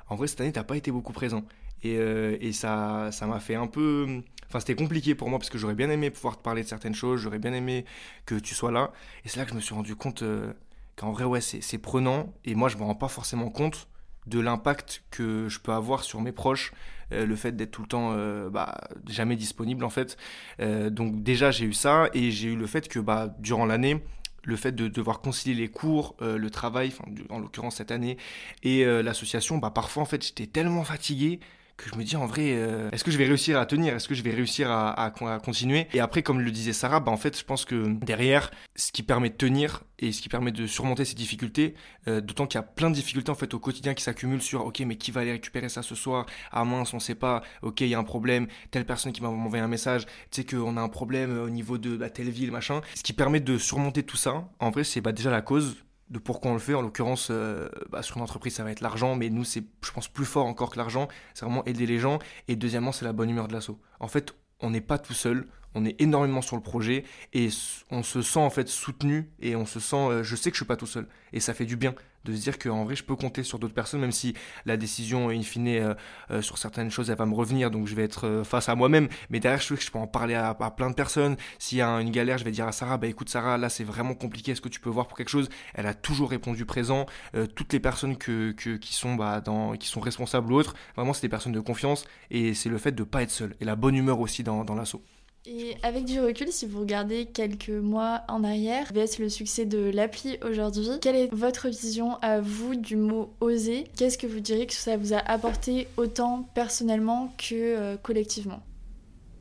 [0.08, 1.44] en vrai cette année t'as pas été beaucoup présent.
[1.84, 5.58] Euh, et, ça ça m'a fait un peu enfin c'était compliqué pour moi parce que
[5.58, 7.84] j'aurais bien aimé pouvoir te parler de certaines choses j'aurais bien aimé
[8.26, 8.92] que tu sois là.
[9.24, 10.52] Et c'est là que je me suis rendu compte euh,
[10.96, 12.32] qu'en vrai ouais c'est prenant.
[12.44, 13.88] Et moi je me rends pas forcément compte
[14.26, 16.72] de l'impact que je peux avoir sur mes proches
[17.12, 18.16] euh, le fait d'être tout le temps
[18.50, 20.16] bah, jamais disponible en fait.
[20.60, 24.02] Donc déjà j'ai eu ça et j'ai eu le fait que bah, durant l'année
[24.46, 26.92] le fait de devoir concilier les cours, le travail,
[27.30, 28.18] en l'occurrence cette année,
[28.62, 31.40] et l'association, bah parfois en fait j'étais tellement fatigué
[31.76, 33.94] que je me dis en vrai, euh, est-ce que je vais réussir à tenir?
[33.94, 35.12] Est-ce que je vais réussir à,
[35.44, 35.88] continuer?
[35.92, 39.02] Et après, comme le disait Sarah, bah, en fait, je pense que derrière, ce qui
[39.02, 41.74] permet de tenir et ce qui permet de surmonter ces difficultés,
[42.08, 44.64] euh, d'autant qu'il y a plein de difficultés en fait au quotidien qui s'accumulent sur
[44.64, 46.26] ok, mais qui va aller récupérer ça ce soir?
[46.52, 47.42] Ah mince, on sait pas.
[47.62, 48.46] Ok, il y a un problème.
[48.70, 51.78] Telle personne qui m'a envoyé un message, tu sais qu'on a un problème au niveau
[51.78, 52.80] de la telle ville, machin.
[52.94, 55.76] Ce qui permet de surmonter tout ça, en vrai, c'est bah, déjà la cause
[56.14, 56.74] de pourquoi on le fait.
[56.74, 59.90] En l'occurrence, euh, bah, sur une entreprise, ça va être l'argent, mais nous, c'est, je
[59.90, 61.08] pense, plus fort encore que l'argent.
[61.34, 62.18] C'est vraiment aider les gens.
[62.48, 63.78] Et deuxièmement, c'est la bonne humeur de l'assaut.
[64.00, 67.48] En fait, on n'est pas tout seul, on est énormément sur le projet et
[67.90, 70.60] on se sent en fait soutenu et on se sent, euh, je sais que je
[70.60, 71.94] suis pas tout seul et ça fait du bien
[72.24, 74.34] de se dire qu'en vrai je peux compter sur d'autres personnes même si
[74.66, 75.94] la décision in fine euh,
[76.30, 79.08] euh, sur certaines choses elle va me revenir donc je vais être face à moi-même.
[79.30, 81.36] Mais derrière je que je peux en parler à, plein de personnes.
[81.58, 83.84] S'il y a une galère je vais dire à Sarah bah écoute Sarah là c'est
[83.84, 84.52] vraiment compliqué.
[84.52, 85.48] Est-ce que tu peux voir pour quelque chose?
[85.74, 87.06] Elle a toujours répondu présent.
[87.54, 91.22] Toutes les personnes que, qui sont bah, dans qui sont responsables ou autres vraiment c'est
[91.22, 92.04] des personnes de confiance.
[92.30, 93.54] Et c'est le fait de pas être seul.
[93.60, 95.02] Et la bonne humeur aussi dans l'assaut
[95.46, 99.90] Et avec du recul, si vous regardez quelques mois en arrière, VS le succès de
[99.92, 104.66] l'appli aujourd'hui, quelle est votre vision à vous du mot oser Qu'est-ce que vous diriez
[104.66, 108.62] que ça vous a apporté autant personnellement que euh, collectivement?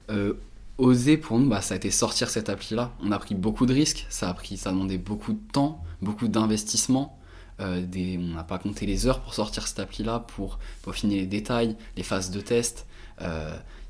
[0.09, 0.33] Euh,
[0.77, 2.91] Oser pour nous, bah, ça a été sortir cette appli-là.
[3.01, 5.81] On a pris beaucoup de risques, ça a, pris, ça a demandé beaucoup de temps,
[6.01, 7.17] beaucoup d'investissement.
[7.61, 11.77] Euh, on n'a pas compté les heures pour sortir cette appli-là, pour peaufiner les détails,
[11.95, 12.87] les phases de test.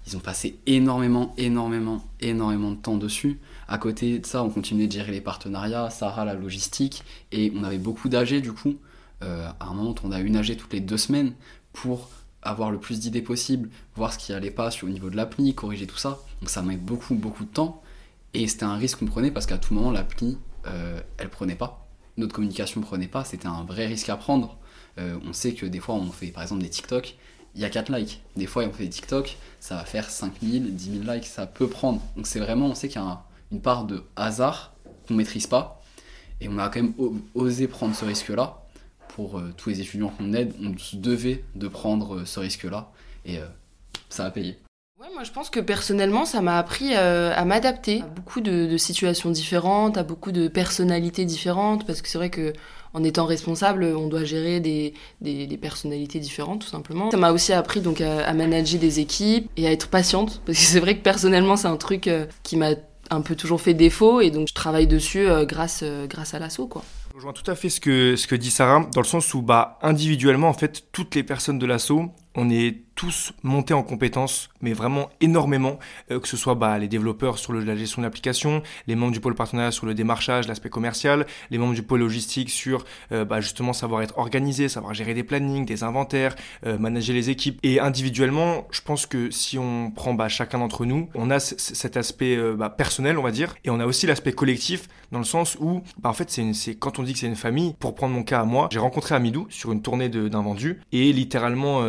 [0.08, 3.40] Ils ont passé énormément, énormément, énormément de temps dessus.
[3.68, 7.64] À côté de ça, on continuait de gérer les partenariats, Sarah la logistique, et on
[7.64, 8.76] avait beaucoup d'AG du coup.
[9.24, 11.34] Euh, à un moment, on a une AG toutes les deux semaines
[11.72, 12.10] pour
[12.42, 15.56] avoir le plus d'idées possible, voir ce qui allait pas sur, au niveau de l'appli,
[15.56, 16.20] corriger tout ça.
[16.42, 17.82] Donc ça met beaucoup, beaucoup de temps.
[18.34, 20.38] Et c'était un risque qu'on prenait parce qu'à tout moment, l'appli,
[20.68, 21.88] euh, elle prenait pas.
[22.18, 23.24] Notre communication prenait pas.
[23.24, 24.58] C'était un vrai risque à prendre.
[25.00, 27.16] Euh, on sait que des fois, on fait par exemple des TikTok
[27.56, 28.22] il y a 4 likes.
[28.36, 31.68] Des fois, on fait des TikTok, ça va faire 5000, 10 000 likes, ça peut
[31.68, 32.02] prendre.
[32.16, 34.74] Donc c'est vraiment, on sait qu'il y a une part de hasard
[35.08, 35.82] qu'on maîtrise pas.
[36.42, 36.94] Et on a quand même
[37.36, 38.60] osé prendre ce risque-là.
[39.10, 42.92] Pour euh, tous les étudiants qu'on aide, on se devait de prendre euh, ce risque-là.
[43.26, 43.46] Et euh,
[44.10, 44.58] ça a payé.
[45.00, 48.78] Ouais, moi je pense que personnellement, ça m'a appris à m'adapter à beaucoup de, de,
[48.78, 51.86] situations différentes, à beaucoup de personnalités différentes.
[51.86, 52.54] Parce que c'est vrai que
[52.94, 57.10] en étant responsable, on doit gérer des, des, personnalités différentes, tout simplement.
[57.10, 60.64] Ça m'a aussi appris donc à, manager des équipes et à être patiente, parce que
[60.64, 62.72] c'est vrai que personnellement, c'est un truc euh, qui m'a
[63.10, 66.40] un peu toujours fait défaut, et donc je travaille dessus euh, grâce, euh, grâce à
[66.40, 66.84] l'assaut, quoi.
[67.10, 69.44] Je rejoins tout à fait ce que, ce que dit Sarah, dans le sens où,
[69.44, 74.50] bah, individuellement, en fait, toutes les personnes de l'assaut, on est tous montés en compétences,
[74.62, 75.80] mais vraiment énormément,
[76.12, 79.20] euh, que ce soit bah, les développeurs sur la gestion de l'application, les membres du
[79.20, 83.42] pôle partenariat sur le démarchage, l'aspect commercial, les membres du pôle logistique sur euh, bah,
[83.42, 87.60] justement savoir être organisé, savoir gérer des plannings, des inventaires, euh, manager les équipes.
[87.64, 91.98] Et individuellement, je pense que si on prend bah, chacun d'entre nous, on a cet
[91.98, 95.58] aspect bah, personnel, on va dire, et on a aussi l'aspect collectif, dans le sens
[95.60, 98.24] où, bah, en fait, c'est quand on dit que c'est une famille, pour prendre mon
[98.24, 101.82] cas à moi, j'ai rencontré Amidou sur une tournée d'un vendu, et littéralement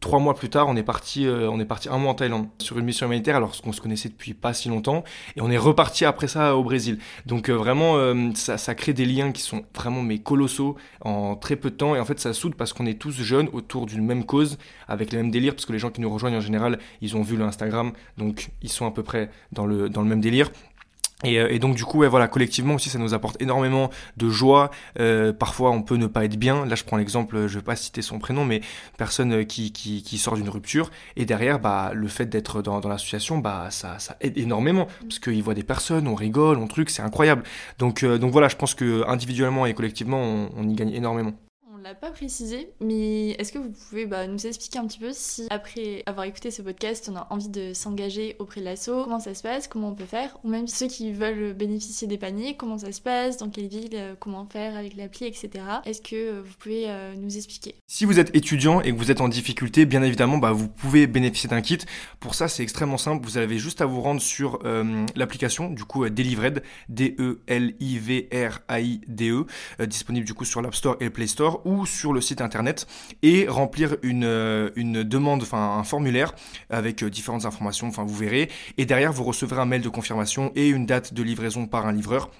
[0.00, 2.48] trois mois plus tard, on est parti, euh, on est parti un mois en Thaïlande
[2.58, 5.04] sur une mission humanitaire, alors qu'on se connaissait depuis pas si longtemps,
[5.36, 6.98] et on est reparti après ça au Brésil.
[7.24, 11.56] Donc euh, vraiment, euh, ça, crée des liens qui sont vraiment mais colossaux en très
[11.56, 14.04] peu de temps, et en fait ça soude parce qu'on est tous jeunes autour d'une
[14.04, 16.78] même cause, avec les mêmes délires, parce que les gens qui nous rejoignent en général,
[17.00, 20.20] ils ont vu l'Instagram, donc ils sont à peu près dans le dans le même
[20.20, 20.50] délire.
[21.24, 24.70] Euh, et, donc du coup, ouais, voilà, collectivement aussi, ça nous apporte énormément de joie.
[25.00, 26.66] Euh, parfois, on peut ne pas être bien.
[26.66, 28.60] Là, je prends l'exemple, je vais pas citer son prénom, mais
[28.98, 30.90] personne euh, qui, qui, qui sort d'une rupture.
[31.16, 35.18] Et derrière, bah, le fait d'être dans, dans l'association, bah, ça, ça aide énormément parce
[35.18, 37.42] qu'il voit des personnes, on rigole, on truc, c'est incroyable.
[37.78, 41.32] Donc, donc voilà, je pense que individuellement et collectivement, on, on y gagne énormément
[41.86, 45.46] l'a pas précisé, mais est-ce que vous pouvez bah, nous expliquer un petit peu si,
[45.50, 49.34] après avoir écouté ce podcast, on a envie de s'engager auprès de l'asso, comment ça
[49.34, 52.78] se passe, comment on peut faire, ou même ceux qui veulent bénéficier des paniers, comment
[52.78, 55.50] ça se passe, dans quelle ville, euh, comment faire avec l'appli, etc.
[55.84, 57.76] Est-ce que euh, vous pouvez euh, nous expliquer?
[57.86, 61.06] Si vous êtes étudiant et que vous êtes en difficulté, bien évidemment, bah, vous pouvez
[61.06, 61.78] bénéficier d'un kit.
[62.18, 63.24] Pour ça, c'est extrêmement simple.
[63.24, 64.58] Vous avez juste à vous rendre sur
[65.14, 67.46] l'application, du coup, Delivred, D-E-L-I-V-R-A-I-D-E,
[69.86, 72.86] disponible du coup sur l'App Store et le Play Store, ou sur le site internet
[73.22, 76.34] et remplir une, euh, demande, enfin un formulaire
[76.70, 78.50] avec euh, différentes informations, enfin vous verrez.
[78.78, 81.92] Et derrière, vous recevrez un mail de confirmation et une date de livraison par un
[81.92, 82.30] livreur.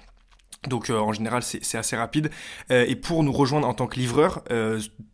[0.67, 2.31] Donc euh, en général c'est assez rapide.
[2.69, 4.43] Et pour nous rejoindre en tant que livreur,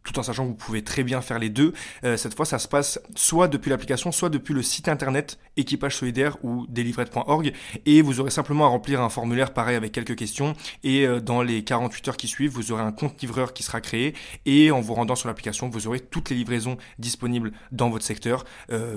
[0.04, 1.74] tout en sachant que vous pouvez très bien faire les deux,
[2.18, 6.38] cette fois ça se passe soit depuis l'application, soit depuis le site internet équipage solidaire
[6.44, 7.54] ou delivrette.org
[7.86, 11.63] et vous aurez simplement à remplir un formulaire pareil avec quelques questions et dans les
[11.63, 14.13] 48 heures qui suivent vous aurez un compte livreur qui sera créé
[14.46, 18.46] et en vous rendant sur l'application vous aurez toutes les livraisons disponibles dans votre secteur.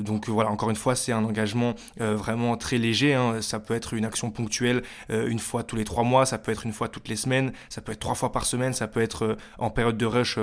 [0.00, 3.42] donc voilà encore une fois c'est un engagement vraiment très léger, hein.
[3.42, 6.64] ça peut être une action ponctuelle une fois tous les trois mois, ça peut être
[6.64, 9.24] une fois toutes les semaines, ça peut être trois fois par semaine, ça peut être
[9.24, 10.38] euh, en période de rush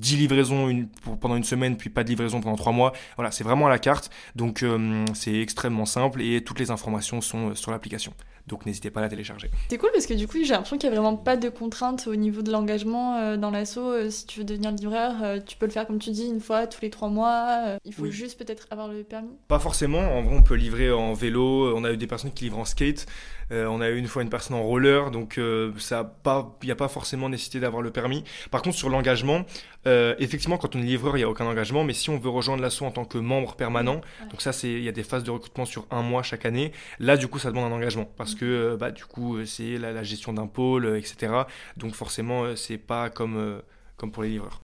[0.00, 0.88] 10 euh, livraisons
[1.20, 2.92] pendant une semaine, puis pas de livraison pendant trois mois.
[3.16, 4.10] Voilà, c'est vraiment à la carte.
[4.36, 8.12] Donc euh, c'est extrêmement simple et toutes les informations sont sur l'application.
[8.50, 9.50] Donc n'hésitez pas à la télécharger.
[9.70, 12.06] C'est cool parce que du coup j'ai l'impression qu'il n'y a vraiment pas de contraintes
[12.06, 14.10] au niveau de l'engagement dans l'assaut.
[14.10, 16.82] si tu veux devenir livreur, tu peux le faire comme tu dis une fois tous
[16.82, 17.78] les trois mois.
[17.84, 19.30] il faut juste peut-être avoir le permis.
[19.48, 20.00] Pas forcément.
[20.00, 21.74] En vrai on peut livrer en vélo.
[21.76, 23.06] On a eu des personnes qui livrent en skate.
[23.52, 26.14] Euh, on a eu une fois une personne en roller, donc euh, ça
[26.62, 28.24] il n'y a pas forcément nécessité d'avoir le permis.
[28.50, 29.44] Par contre, sur l'engagement,
[29.86, 32.30] euh, effectivement, quand on est livreur, il n'y a aucun engagement, mais si on veut
[32.30, 35.24] rejoindre l'assaut en tant que membre permanent, donc ça, c'est il y a des phases
[35.24, 36.72] de recrutement sur un mois chaque année.
[36.98, 40.32] Là, du coup, ça demande un engagement parce que bah, du coup, c'est la, gestion
[40.32, 41.32] d'un pôle, etc.
[41.76, 43.62] Donc forcément, c'est pas comme
[43.96, 44.60] comme pour les livreurs.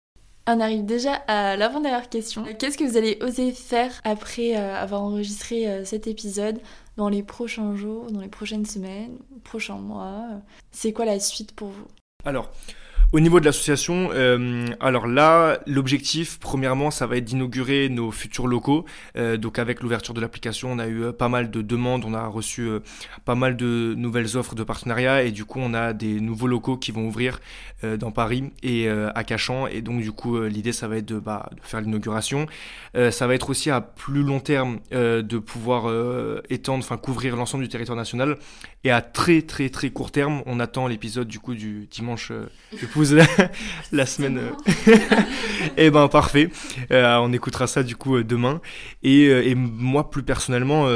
[0.46, 2.44] On arrive déjà à l'avant-dernière question.
[2.58, 6.60] Qu'est-ce que vous allez oser faire après avoir enregistré cet épisode
[6.96, 10.26] dans les prochains jours, dans les prochaines semaines, prochains mois?
[10.70, 11.86] C'est quoi la suite pour vous?
[12.26, 12.50] Alors,
[13.14, 18.48] au niveau de l'association, euh, alors là, l'objectif, premièrement, ça va être d'inaugurer nos futurs
[18.48, 18.86] locaux.
[19.16, 22.12] Euh, donc avec l'ouverture de l'application, on a eu euh, pas mal de demandes, on
[22.12, 22.68] a reçu
[23.24, 26.76] pas mal de nouvelles offres de partenariat et du coup, on a des nouveaux locaux
[26.76, 27.40] qui vont ouvrir
[27.84, 29.66] dans Paris et à Cachan.
[29.68, 32.46] Et donc du coup, l'idée, ça va être de, bah, de faire l'inauguration.
[32.94, 35.92] ça va être aussi à plus long terme de pouvoir
[36.48, 38.38] étendre, enfin couvrir l'ensemble du territoire national.
[38.84, 42.32] Et à très très très court terme, on attend l'épisode du coup du dimanche
[43.92, 44.40] la, semaine.
[44.86, 44.92] et
[45.76, 46.50] eh ben parfait.
[46.90, 48.60] Euh, on écoutera ça du coup euh, demain.
[49.02, 50.86] Et, euh, et moi plus personnellement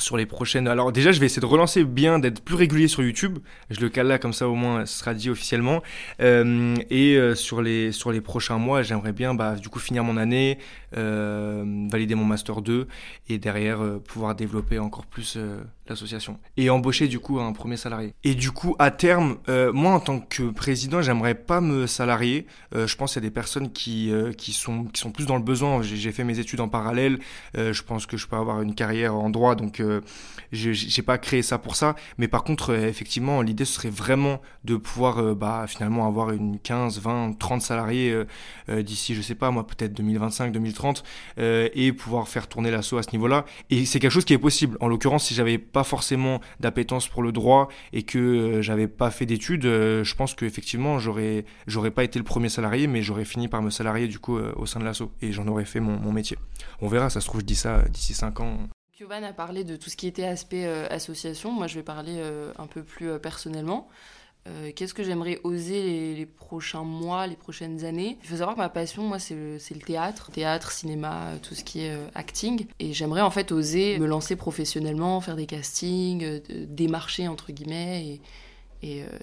[0.00, 0.66] sur les prochaines.
[0.66, 3.38] Alors déjà, je vais essayer de relancer bien, d'être plus régulier sur YouTube.
[3.70, 5.82] Je le cale là comme ça au moins, ce sera dit officiellement.
[6.20, 10.16] Euh, et sur les sur les prochains mois, j'aimerais bien bah, du coup finir mon
[10.16, 10.58] année,
[10.96, 12.88] euh, valider mon master 2
[13.28, 15.38] et derrière pouvoir développer encore plus
[15.88, 18.14] l'association et embaucher du coup un premier salarié.
[18.24, 22.46] Et du coup, à terme, euh, moi en tant que président, j'aimerais pas me salarier.
[22.74, 25.26] Euh, je pense qu'il y a des personnes qui, euh, qui, sont, qui sont plus
[25.26, 25.82] dans le besoin.
[25.82, 27.18] J'ai fait mes études en parallèle.
[27.54, 29.82] je pense que je peux avoir une carrière en droit, donc
[30.52, 31.94] j'ai pas créé ça pour ça.
[32.18, 37.00] Mais par contre, effectivement, l'idée ce serait vraiment de pouvoir bah, finalement avoir une 15,
[37.00, 38.24] 20, 30 salariés
[38.68, 41.04] d'ici, je sais pas moi, peut-être 2025, 2030,
[41.38, 43.44] et pouvoir faire tourner l'assaut à ce niveau-là.
[43.70, 44.76] Et c'est quelque chose qui est possible.
[44.80, 49.10] En l'occurrence, si j'avais pas forcément d'appétence pour le droit et que euh, j'avais pas
[49.10, 53.24] fait d'études, euh, je pense qu'effectivement j'aurais j'aurais pas été le premier salarié, mais j'aurais
[53.24, 55.80] fini par me salarier du coup euh, au sein de l'assaut et j'en aurais fait
[55.80, 56.38] mon, métier.
[56.80, 58.56] On verra, ça se trouve je dis ça d'ici 5 ans.
[58.96, 61.50] Kyovan a parlé de tout ce qui était aspect association.
[61.50, 62.22] Moi, je vais parler
[62.56, 63.88] un peu plus personnellement.
[64.46, 68.18] Euh, qu'est-ce que j'aimerais oser les, prochains mois, les prochaines années?
[68.22, 70.30] Il faut savoir que ma passion, moi, c'est le, théâtre.
[70.32, 72.66] Théâtre, cinéma, tout ce qui est euh, acting.
[72.78, 78.06] Et j'aimerais en fait oser me lancer professionnellement, faire des castings, euh, démarcher, entre guillemets.
[78.06, 78.20] Et,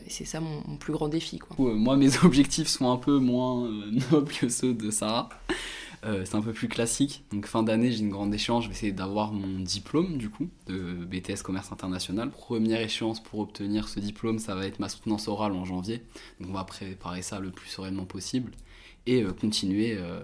[0.08, 1.40] c'est ça mon, plus grand défi.
[1.60, 3.70] Moi, mes objectifs sont un peu moins
[4.12, 5.30] nobles que ceux de Sarah.
[6.04, 7.24] Euh, c'est un peu plus classique.
[7.32, 8.64] Donc fin d'année, j'ai une grande échéance.
[8.64, 12.30] Je vais essayer d'avoir mon diplôme du coup de BTS Commerce International.
[12.32, 16.04] Première échéance pour obtenir ce diplôme, ça va être ma soutenance orale en janvier.
[16.40, 18.52] Donc on va préparer ça le plus sereinement possible
[19.06, 19.98] et euh, continuer.
[19.98, 20.22] Euh,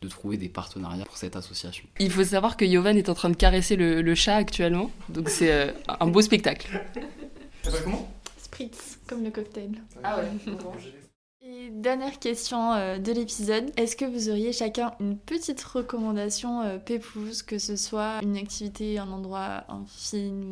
[0.00, 1.84] de trouver des partenariats pour cette association.
[1.98, 5.74] Il faut savoir que Yovan est en train de caresser le, chat actuellement, donc c'est
[5.88, 6.68] un beau spectacle.
[7.64, 9.72] Ça s'appelle comment Spritz, comme le cocktail.
[10.04, 10.52] Ah ouais.
[11.50, 16.76] Et dernière question euh, de l'épisode, est-ce que vous auriez chacun une petite recommandation euh,
[16.76, 20.50] pépouse, que ce soit une activité, un endroit, un film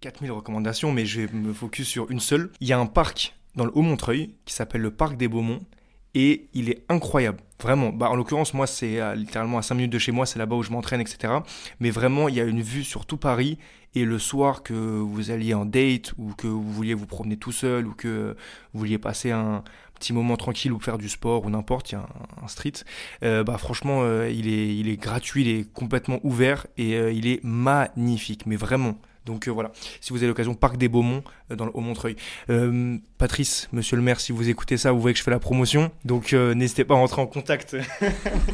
[0.00, 2.50] 4000 recommandations, mais je vais me focus sur une seule.
[2.60, 5.60] Il y a un parc dans le Haut-Montreuil qui s'appelle le Parc des Beaumonts
[6.14, 7.40] et il est incroyable.
[7.60, 10.56] Vraiment, bah, en l'occurrence, moi, c'est littéralement à 5 minutes de chez moi, c'est là-bas
[10.56, 11.34] où je m'entraîne, etc.
[11.80, 13.58] Mais vraiment, il y a une vue sur tout Paris.
[13.94, 17.52] Et le soir, que vous alliez en date, ou que vous vouliez vous promener tout
[17.52, 18.36] seul, ou que
[18.72, 19.64] vous vouliez passer un,
[19.98, 22.08] petit moment tranquille ou faire du sport ou n'importe, il y a
[22.42, 22.72] un, street,
[23.22, 27.12] euh, bah franchement, euh, il, est, il est gratuit, il est complètement ouvert et euh,
[27.12, 28.96] il est magnifique, mais vraiment.
[29.26, 31.22] Donc voilà, si vous avez l'occasion, Parc des Beaumonts
[31.54, 32.16] dans le Haut-Montreuil.
[33.18, 35.90] Patrice, monsieur le maire, si vous écoutez ça, vous voyez que je fais la promotion,
[36.06, 37.76] donc n'hésitez pas à rentrer en contact.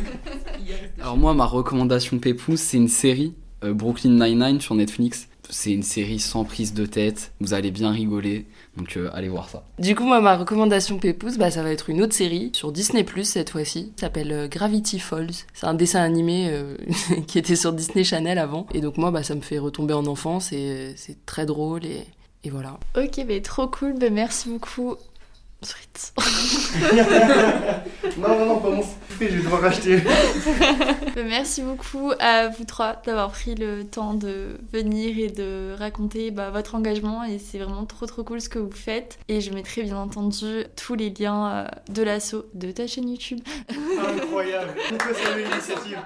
[1.01, 5.29] Alors moi, ma recommandation Pépou, c'est une série, Brooklyn Nine-Nine sur Netflix.
[5.51, 9.49] C'est une série sans prise de tête, vous allez bien rigoler, donc euh, allez voir
[9.49, 9.65] ça.
[9.79, 13.05] Du coup, moi, ma recommandation Pépouze, bah, ça va être une autre série sur Disney
[13.05, 13.93] Plus cette fois-ci.
[13.97, 15.31] Ça s'appelle euh, Gravity Falls.
[15.53, 16.77] C'est un dessin animé euh,
[17.27, 18.67] qui était sur Disney Channel avant.
[18.75, 22.05] Et donc, moi, bah, ça me fait retomber en enfance et c'est très drôle et,
[22.43, 22.79] et voilà.
[22.97, 23.99] Ok, bah, trop cool.
[23.99, 24.97] Bah, merci beaucoup
[28.19, 28.85] non, non, non, pas mon
[29.21, 30.03] je vais devoir racheter.
[31.17, 36.51] Merci beaucoup à vous trois d'avoir pris le temps de venir et de raconter bah,
[36.51, 37.25] votre engagement.
[37.25, 39.19] Et c'est vraiment trop, trop cool ce que vous faites.
[39.29, 43.41] Et je mettrai bien entendu tous les liens euh, de l'assaut de ta chaîne YouTube.
[43.69, 44.75] Incroyable.
[44.89, 45.99] Pourquoi ça l'initiative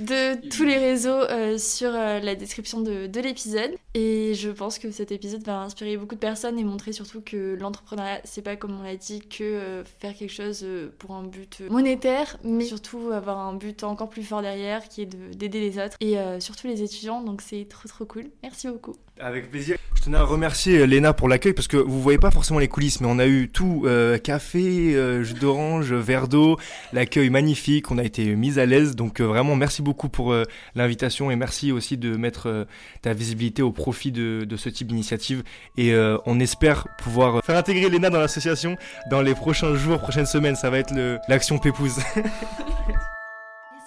[0.00, 3.70] de tous les réseaux euh, sur euh, la description de, de l'épisode.
[3.94, 7.56] Et je pense que cet épisode va inspirer beaucoup de personnes et montrer surtout que
[7.58, 10.66] l'entrepreneuriat, c'est pas comme on l'a dit que euh, faire quelque chose
[10.98, 15.06] pour un but monétaire, mais surtout avoir un but encore plus fort derrière qui est
[15.06, 17.22] d'aider les autres et surtout les étudiants.
[17.22, 18.24] Donc c'est trop trop cool.
[18.42, 18.94] Merci beaucoup.
[19.18, 19.76] Avec plaisir.
[20.00, 23.02] Je tenais à remercier Léna pour l'accueil parce que vous voyez pas forcément les coulisses,
[23.02, 23.86] mais on a eu tout
[24.24, 26.58] café, jus d'orange, verre d'eau,
[26.94, 28.96] l'accueil magnifique, on a été mis à l'aise.
[28.96, 32.64] Donc vraiment merci beaucoup pour euh, l'invitation et merci aussi de mettre euh,
[33.02, 35.42] ta visibilité au profit de, ce type d'initiative.
[35.76, 38.76] Et euh, on espère pouvoir faire intégrer l'ENA dans l'association
[39.10, 40.56] dans les prochains jours, prochaines semaines.
[40.56, 40.94] Ça va être
[41.28, 42.00] l'action Pépouze.